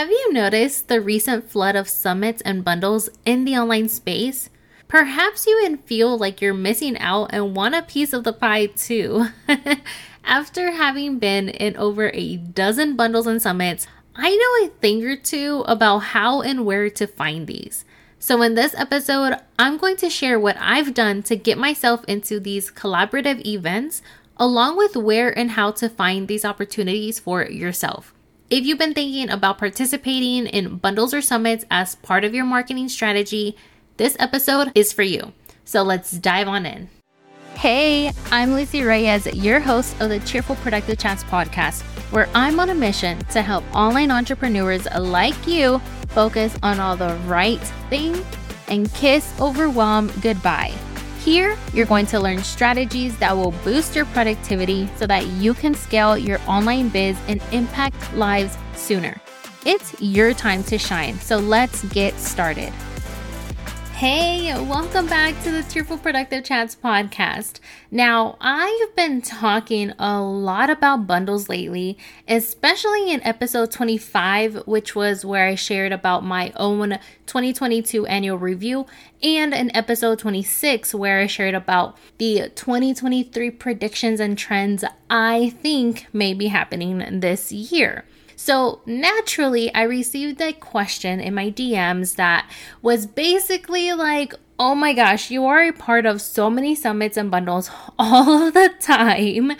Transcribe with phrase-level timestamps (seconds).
[0.00, 4.48] Have you noticed the recent flood of summits and bundles in the online space?
[4.88, 8.64] Perhaps you even feel like you're missing out and want a piece of the pie
[8.64, 9.26] too.
[10.24, 13.86] After having been in over a dozen bundles and summits,
[14.16, 17.84] I know a thing or two about how and where to find these.
[18.18, 22.40] So, in this episode, I'm going to share what I've done to get myself into
[22.40, 24.00] these collaborative events,
[24.38, 28.14] along with where and how to find these opportunities for yourself.
[28.50, 32.88] If you've been thinking about participating in bundles or summits as part of your marketing
[32.88, 33.56] strategy,
[33.96, 35.32] this episode is for you.
[35.64, 36.88] So let's dive on in.
[37.54, 42.70] Hey, I'm Lucy Reyes, your host of the Cheerful Productive Chats podcast, where I'm on
[42.70, 45.78] a mission to help online entrepreneurs like you
[46.08, 48.20] focus on all the right things
[48.66, 50.74] and kiss overwhelm goodbye.
[51.24, 55.74] Here, you're going to learn strategies that will boost your productivity so that you can
[55.74, 59.20] scale your online biz and impact lives sooner.
[59.66, 62.72] It's your time to shine, so let's get started.
[64.00, 67.60] Hey, welcome back to the Cheerful Productive Chats podcast.
[67.90, 75.26] Now, I've been talking a lot about bundles lately, especially in episode 25, which was
[75.26, 78.86] where I shared about my own 2022 annual review,
[79.22, 86.06] and in episode 26, where I shared about the 2023 predictions and trends I think
[86.14, 88.06] may be happening this year.
[88.42, 94.94] So naturally, I received a question in my DMs that was basically like, oh my
[94.94, 99.52] gosh, you are a part of so many summits and bundles all the time.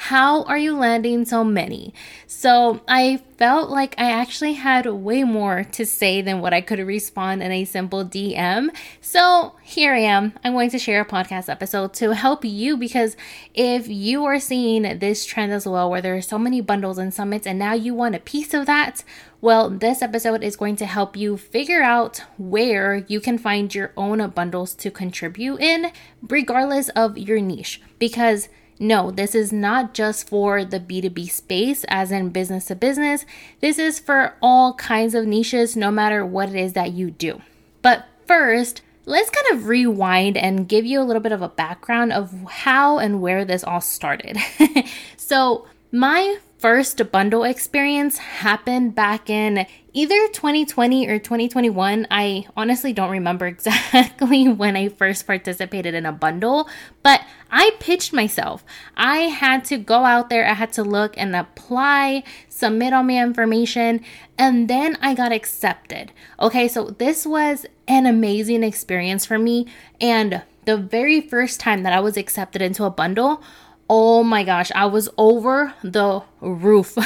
[0.00, 1.92] How are you landing so many?
[2.28, 6.78] So I felt like I actually had way more to say than what I could
[6.78, 8.70] respond in a simple DM.
[9.00, 10.34] So here I am.
[10.44, 13.16] I'm going to share a podcast episode to help you because
[13.54, 17.12] if you are seeing this trend as well, where there are so many bundles and
[17.12, 19.02] summits, and now you want a piece of that,
[19.40, 23.92] well, this episode is going to help you figure out where you can find your
[23.96, 25.90] own bundles to contribute in,
[26.22, 27.82] regardless of your niche.
[27.98, 28.48] Because
[28.80, 33.24] no, this is not just for the B2B space, as in business to business.
[33.60, 37.42] This is for all kinds of niches, no matter what it is that you do.
[37.82, 42.12] But first, let's kind of rewind and give you a little bit of a background
[42.12, 44.38] of how and where this all started.
[45.16, 52.06] so, my first bundle experience happened back in either 2020 or 2021.
[52.10, 56.68] I honestly don't remember exactly when I first participated in a bundle,
[57.02, 58.64] but I pitched myself.
[58.96, 63.22] I had to go out there, I had to look and apply, submit all my
[63.22, 64.04] information,
[64.36, 66.12] and then I got accepted.
[66.40, 69.66] Okay, so this was an amazing experience for me.
[70.00, 73.42] And the very first time that I was accepted into a bundle,
[73.88, 76.96] oh my gosh, I was over the roof.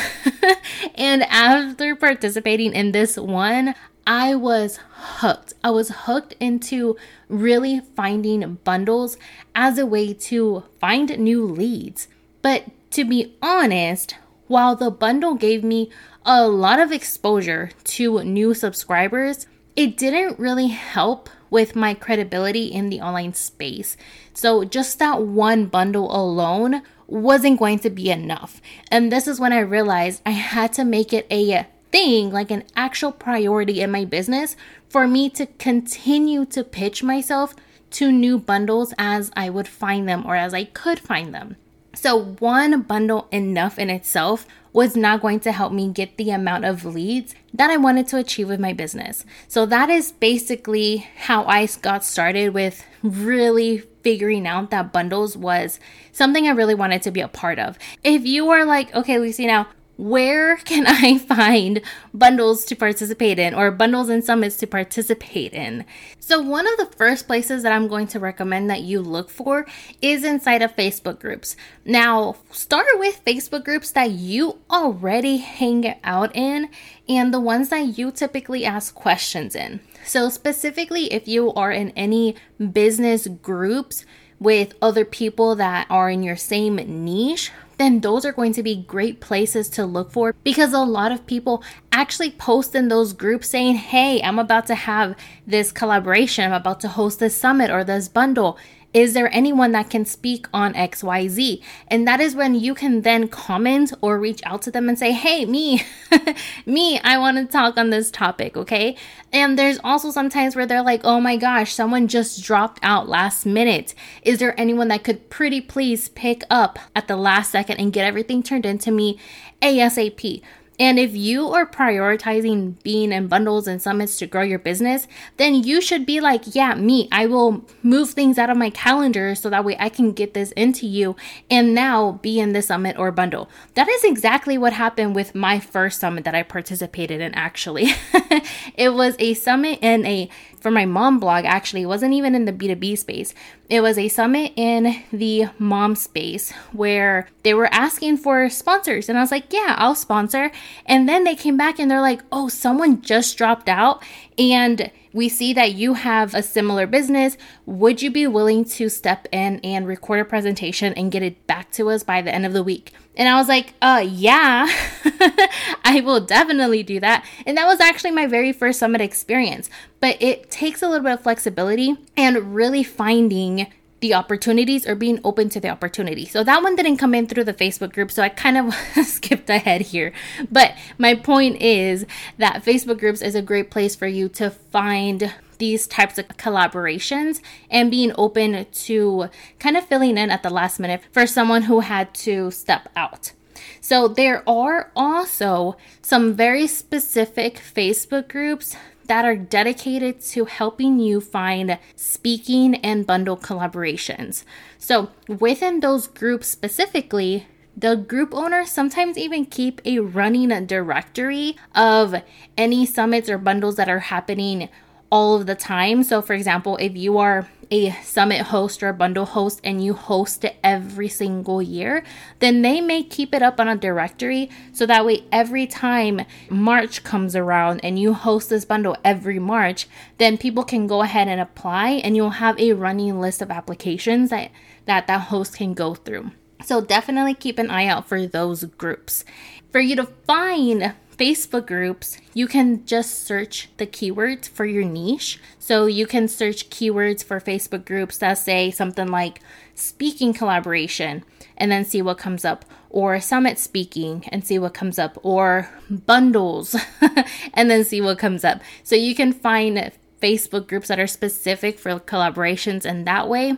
[0.94, 3.74] and after participating in this one,
[4.06, 5.54] I was hooked.
[5.62, 6.96] I was hooked into
[7.28, 9.16] really finding bundles
[9.54, 12.08] as a way to find new leads.
[12.42, 14.16] But to be honest,
[14.48, 15.90] while the bundle gave me
[16.26, 22.88] a lot of exposure to new subscribers, it didn't really help with my credibility in
[22.88, 23.96] the online space.
[24.32, 28.60] So, just that one bundle alone wasn't going to be enough.
[28.90, 32.64] And this is when I realized I had to make it a thing, like an
[32.74, 34.56] actual priority in my business,
[34.88, 37.54] for me to continue to pitch myself
[37.90, 41.56] to new bundles as I would find them or as I could find them.
[41.94, 46.64] So, one bundle enough in itself was not going to help me get the amount
[46.64, 49.24] of leads that I wanted to achieve with my business.
[49.48, 55.78] So, that is basically how I got started with really figuring out that bundles was
[56.12, 57.78] something I really wanted to be a part of.
[58.02, 61.80] If you are like, okay, Lucy, now where can I find
[62.14, 65.84] bundles to participate in or bundles and summits to participate in?
[66.18, 69.66] So, one of the first places that I'm going to recommend that you look for
[70.00, 71.56] is inside of Facebook groups.
[71.84, 76.70] Now, start with Facebook groups that you already hang out in
[77.08, 79.80] and the ones that you typically ask questions in.
[80.04, 82.36] So, specifically, if you are in any
[82.72, 84.04] business groups,
[84.42, 88.84] with other people that are in your same niche, then those are going to be
[88.86, 93.48] great places to look for because a lot of people actually post in those groups
[93.48, 97.82] saying, Hey, I'm about to have this collaboration, I'm about to host this summit or
[97.82, 98.56] this bundle.
[98.94, 101.62] Is there anyone that can speak on XYZ?
[101.88, 105.12] And that is when you can then comment or reach out to them and say,
[105.12, 105.82] hey, me,
[106.66, 108.96] me, I want to talk on this topic, okay?
[109.32, 113.46] And there's also sometimes where they're like, oh my gosh, someone just dropped out last
[113.46, 113.94] minute.
[114.22, 118.04] Is there anyone that could pretty please pick up at the last second and get
[118.04, 119.18] everything turned into me
[119.62, 120.42] ASAP?
[120.78, 125.54] And if you are prioritizing being in bundles and summits to grow your business, then
[125.54, 129.50] you should be like, yeah, me, I will move things out of my calendar so
[129.50, 131.14] that way I can get this into you
[131.50, 133.48] and now be in the summit or bundle.
[133.74, 137.90] That is exactly what happened with my first summit that I participated in, actually.
[138.76, 140.28] it was a summit in a
[140.60, 143.34] for my mom blog actually it wasn't even in the b2b space
[143.68, 149.18] it was a summit in the mom space where they were asking for sponsors and
[149.18, 150.50] i was like yeah i'll sponsor
[150.86, 154.02] and then they came back and they're like oh someone just dropped out
[154.38, 157.36] and we see that you have a similar business.
[157.66, 161.70] Would you be willing to step in and record a presentation and get it back
[161.72, 162.92] to us by the end of the week?
[163.14, 164.66] And I was like, uh, yeah,
[165.92, 167.22] I will definitely do that.
[167.44, 169.68] And that was actually my very first summit experience.
[170.00, 173.66] But it takes a little bit of flexibility and really finding
[174.00, 176.24] the opportunities or being open to the opportunity.
[176.24, 178.74] So that one didn't come in through the Facebook group, so I kind of
[179.06, 180.14] skipped ahead here.
[180.50, 182.06] But my point is
[182.38, 187.42] that Facebook groups is a great place for you to find these types of collaborations
[187.70, 189.28] and being open to
[189.58, 193.32] kind of filling in at the last minute for someone who had to step out.
[193.80, 198.76] So, there are also some very specific Facebook groups
[199.06, 204.44] that are dedicated to helping you find speaking and bundle collaborations.
[204.78, 212.22] So, within those groups specifically, the group owners sometimes even keep a running directory of
[212.56, 214.68] any summits or bundles that are happening
[215.10, 216.02] all of the time.
[216.02, 219.94] So, for example, if you are a summit host or a bundle host and you
[219.94, 222.04] host it every single year,
[222.38, 226.20] then they may keep it up on a directory so that way every time
[226.50, 229.88] March comes around and you host this bundle every March,
[230.18, 234.28] then people can go ahead and apply and you'll have a running list of applications
[234.28, 234.50] that
[234.84, 236.30] that, that host can go through.
[236.62, 239.24] So definitely keep an eye out for those groups.
[239.70, 240.92] For you to find
[241.22, 245.38] Facebook groups, you can just search the keywords for your niche.
[245.56, 249.38] So you can search keywords for Facebook groups that say something like
[249.76, 251.24] speaking collaboration
[251.56, 255.70] and then see what comes up, or summit speaking and see what comes up, or
[255.88, 256.74] bundles
[257.54, 258.60] and then see what comes up.
[258.82, 263.56] So you can find Facebook groups that are specific for collaborations in that way,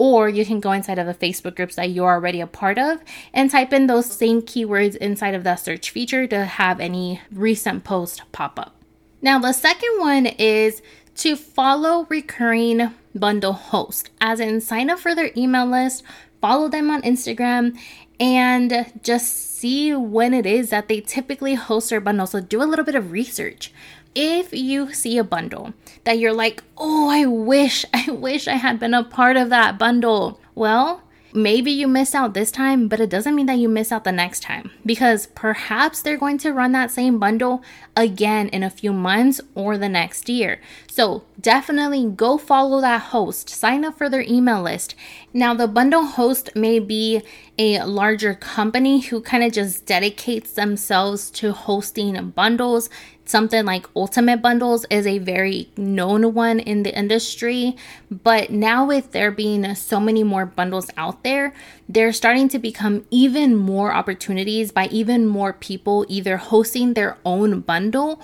[0.00, 3.02] or you can go inside of the Facebook groups that you're already a part of
[3.34, 7.84] and type in those same keywords inside of the search feature to have any recent
[7.84, 8.74] post pop up.
[9.20, 10.80] Now, the second one is
[11.16, 16.02] to follow recurring bundle hosts, as in sign up for their email list,
[16.40, 17.78] follow them on Instagram,
[18.18, 22.26] and just see when it is that they typically host their bundle.
[22.26, 23.70] So do a little bit of research
[24.14, 25.72] if you see a bundle
[26.04, 29.78] that you're like, oh, I wish, I wish I had been a part of that
[29.78, 30.40] bundle.
[30.54, 31.02] Well,
[31.32, 34.12] maybe you miss out this time, but it doesn't mean that you miss out the
[34.12, 37.62] next time because perhaps they're going to run that same bundle
[37.96, 40.60] again in a few months or the next year.
[40.88, 44.94] So definitely go follow that host, sign up for their email list.
[45.32, 47.22] Now, the bundle host may be
[47.58, 52.90] a larger company who kind of just dedicates themselves to hosting bundles
[53.30, 57.76] something like Ultimate Bundles is a very known one in the industry.
[58.10, 61.54] But now, with there being so many more bundles out there,
[61.88, 67.60] they're starting to become even more opportunities by even more people either hosting their own
[67.60, 68.20] bundle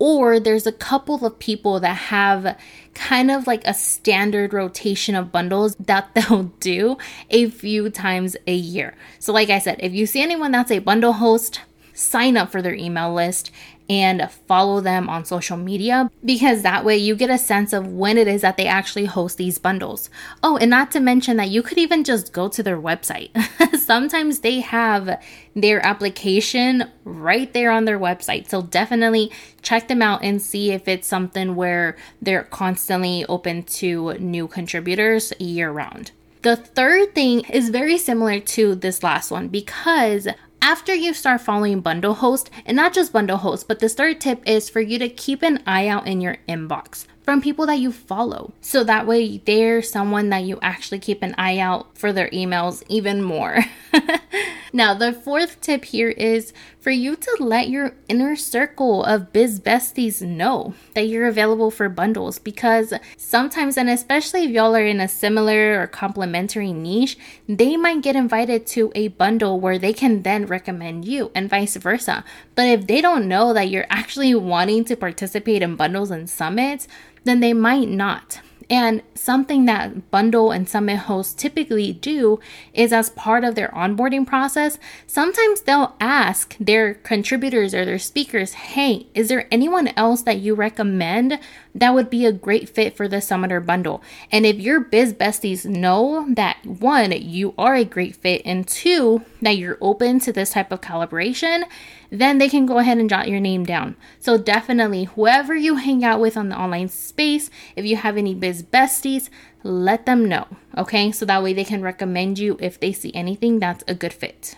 [0.00, 2.56] or there's a couple of people that have
[2.94, 6.96] kind of like a standard rotation of bundles that they'll do
[7.28, 8.96] a few times a year.
[9.20, 11.60] So, like I said, if you see anyone that's a bundle host,
[11.92, 13.50] sign up for their email list
[13.90, 18.16] and follow them on social media because that way you get a sense of when
[18.16, 20.08] it is that they actually host these bundles.
[20.44, 23.30] Oh, and not to mention that you could even just go to their website.
[23.76, 25.20] Sometimes they have
[25.56, 28.48] their application right there on their website.
[28.48, 34.14] So definitely check them out and see if it's something where they're constantly open to
[34.14, 36.12] new contributors year round.
[36.42, 40.28] The third thing is very similar to this last one because
[40.70, 44.40] after you start following Bundle Host, and not just Bundle Host, but this third tip
[44.48, 47.92] is for you to keep an eye out in your inbox from people that you
[47.92, 48.52] follow.
[48.60, 52.82] So that way they're someone that you actually keep an eye out for their emails
[52.88, 53.60] even more.
[54.72, 59.60] now, the fourth tip here is for you to let your inner circle of biz
[59.60, 65.00] besties know that you're available for bundles because sometimes, and especially if y'all are in
[65.00, 70.22] a similar or complementary niche, they might get invited to a bundle where they can
[70.22, 72.24] then recommend you and vice versa.
[72.54, 76.88] But if they don't know that you're actually wanting to participate in bundles and summits,
[77.24, 78.40] then they might not.
[78.70, 82.38] And something that bundle and summit hosts typically do
[82.72, 88.52] is as part of their onboarding process, sometimes they'll ask their contributors or their speakers,
[88.52, 91.40] hey, is there anyone else that you recommend
[91.74, 94.04] that would be a great fit for the summit or bundle?
[94.30, 99.24] And if your biz besties know that one, you are a great fit, and two,
[99.42, 101.64] that you're open to this type of collaboration,
[102.10, 103.96] then they can go ahead and jot your name down.
[104.18, 108.34] So definitely, whoever you hang out with on the online space, if you have any
[108.34, 109.30] biz besties,
[109.62, 110.46] let them know.
[110.76, 114.12] Okay, so that way they can recommend you if they see anything that's a good
[114.12, 114.56] fit.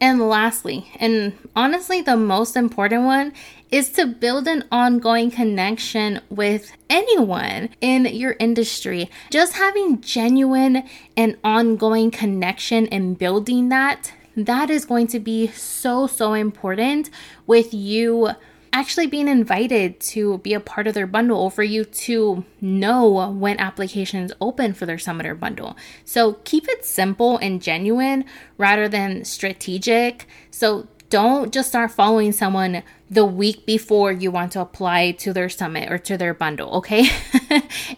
[0.00, 3.32] And lastly, and honestly, the most important one
[3.70, 9.10] is to build an ongoing connection with anyone in your industry.
[9.30, 16.06] Just having genuine and ongoing connection and building that that is going to be so,
[16.06, 17.10] so important
[17.46, 18.30] with you
[18.72, 23.30] actually being invited to be a part of their bundle or for you to know
[23.30, 25.76] when applications open for their summit or bundle.
[26.04, 28.24] So keep it simple and genuine
[28.58, 30.26] rather than strategic.
[30.50, 35.48] So don't just start following someone the week before you want to apply to their
[35.48, 37.02] summit or to their bundle, okay?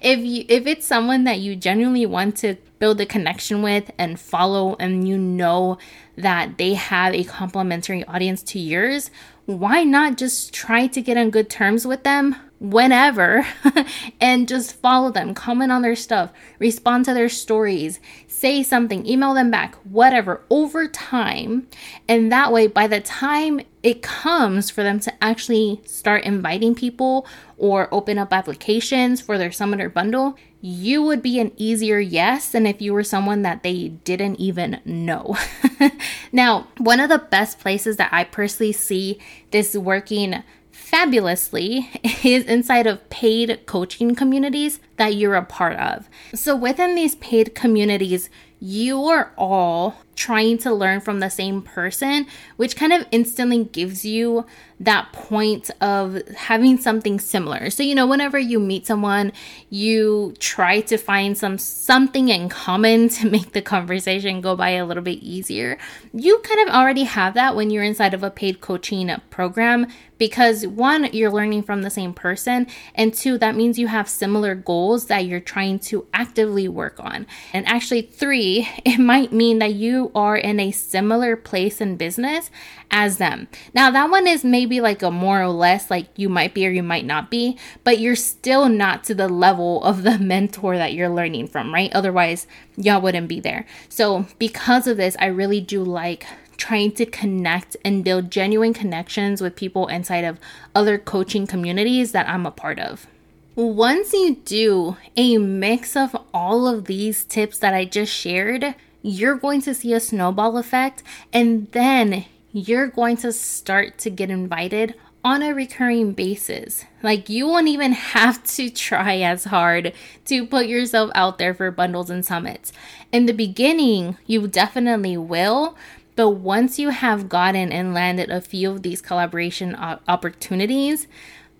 [0.03, 4.21] if you if it's someone that you genuinely want to build a connection with and
[4.21, 5.79] follow and you know
[6.17, 9.11] that they have a complementary audience to yours,
[9.47, 13.47] why not just try to get on good terms with them whenever
[14.21, 19.35] and just follow them, comment on their stuff, respond to their stories, say something, email
[19.35, 21.67] them back, whatever, over time.
[22.09, 27.27] And that way, by the time it comes for them to actually start inviting people
[27.57, 32.51] or open up applications for their summit or bundle, you would be an easier yes
[32.51, 35.37] than if you were someone that they didn't even know.
[36.33, 39.21] now, one of the best places that I personally see
[39.53, 40.43] this working
[40.73, 41.89] fabulously
[42.25, 46.09] is inside of paid coaching communities that you're a part of.
[46.35, 52.27] So, within these paid communities, you are all trying to learn from the same person,
[52.57, 54.47] which kind of instantly gives you
[54.81, 57.71] that point of having something similar.
[57.71, 59.33] So, you know, whenever you meet someone,
[59.71, 64.85] you try to find some something in common to make the conversation go by a
[64.85, 65.79] little bit easier.
[66.13, 69.87] You kind of already have that when you're inside of a paid coaching program
[70.19, 74.55] because one, you're learning from the same person, and two, that means you have similar
[74.55, 77.27] goals that you're trying to actively work on.
[77.53, 82.51] And actually, three, it might mean that you are in a similar place in business
[82.91, 83.49] as them.
[83.75, 86.71] Now, that one is maybe like a more or less like you might be or
[86.71, 90.95] you might not be, but you're still not to the level of the mentor that
[90.95, 91.93] you're learning from, right?
[91.93, 92.47] Otherwise,
[92.77, 93.67] y'all wouldn't be there.
[93.89, 99.41] So, because of this, I really do like trying to connect and build genuine connections
[99.41, 100.39] with people inside of
[100.75, 103.07] other coaching communities that I'm a part of.
[103.55, 109.37] Once you do a mix of all of these tips that I just shared, you're
[109.37, 114.95] going to see a snowball effect, and then you're going to start to get invited
[115.27, 116.85] on a recurring basis.
[117.03, 119.93] Like you won't even have to try as hard
[120.27, 122.73] to put yourself out there for bundles and summits.
[123.11, 125.77] In the beginning, you definitely will,
[126.17, 131.07] but once you have gotten and landed a few of these collaboration opportunities,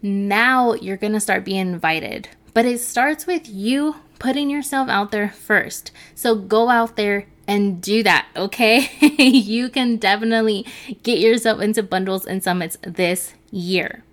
[0.03, 2.29] now you're going to start being invited.
[2.55, 5.93] But it starts with you putting yourself out there first.
[6.15, 8.91] So go out there and do that, okay?
[9.19, 10.67] you can definitely
[11.03, 14.05] get yourself into bundles and summits this year.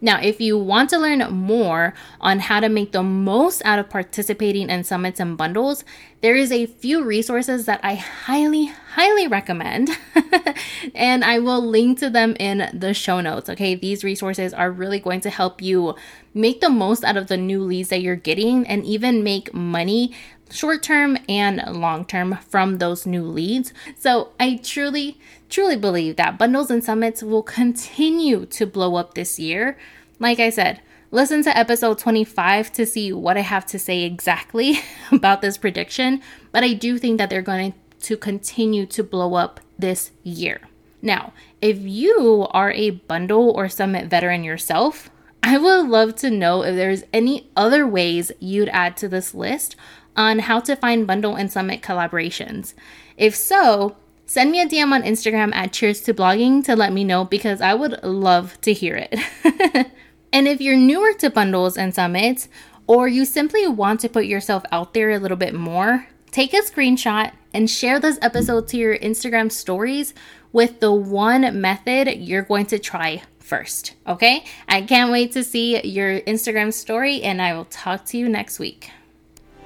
[0.00, 3.90] Now, if you want to learn more on how to make the most out of
[3.90, 5.84] participating in summits and bundles,
[6.22, 9.90] there is a few resources that I highly, highly recommend.
[10.94, 13.50] and I will link to them in the show notes.
[13.50, 15.94] Okay, these resources are really going to help you
[16.34, 20.12] make the most out of the new leads that you're getting and even make money
[20.50, 23.72] short term and long term from those new leads.
[23.98, 25.18] So I truly,
[25.48, 29.78] truly believe that bundles and summits will continue to blow up this year.
[30.18, 34.80] Like I said, listen to episode 25 to see what I have to say exactly
[35.12, 36.20] about this prediction,
[36.52, 40.60] but I do think that they're going to continue to blow up this year.
[41.02, 41.32] Now,
[41.62, 45.10] if you are a bundle or summit veteran yourself,
[45.42, 49.76] I would love to know if there's any other ways you'd add to this list
[50.16, 52.74] on how to find bundle and summit collaborations.
[53.16, 57.04] If so, send me a DM on Instagram at cheers to blogging to let me
[57.04, 59.18] know because I would love to hear it.
[60.32, 62.48] and if you're newer to bundles and summits,
[62.86, 66.58] or you simply want to put yourself out there a little bit more, take a
[66.58, 70.12] screenshot and share this episode to your Instagram stories
[70.52, 73.94] with the one method you're going to try first.
[74.06, 74.44] Okay?
[74.68, 78.60] I can't wait to see your Instagram story, and I will talk to you next
[78.60, 78.90] week.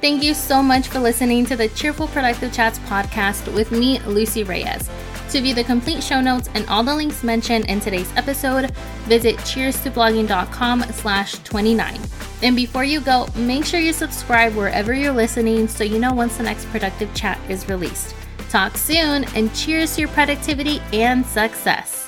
[0.00, 4.42] Thank you so much for listening to the Cheerful Productive Chats podcast with me, Lucy
[4.42, 4.90] Reyes.
[5.30, 8.70] To view the complete show notes and all the links mentioned in today's episode,
[9.04, 12.00] visit cheers2blogging.com slash 29.
[12.42, 16.36] And before you go, make sure you subscribe wherever you're listening so you know once
[16.36, 18.14] the next productive chat is released.
[18.50, 22.03] Talk soon and cheers to your productivity and success.